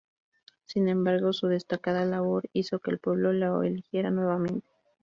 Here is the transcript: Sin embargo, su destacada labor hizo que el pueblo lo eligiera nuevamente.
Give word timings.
Sin 0.65 0.87
embargo, 0.89 1.31
su 1.31 1.45
destacada 1.47 2.05
labor 2.05 2.49
hizo 2.53 2.79
que 2.79 2.89
el 2.89 2.97
pueblo 2.97 3.33
lo 3.33 3.61
eligiera 3.61 4.09
nuevamente. 4.09 4.65